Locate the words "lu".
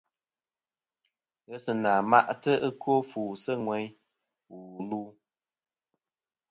4.89-5.01